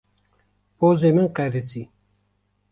[0.79, 1.83] Pozê min qerisî.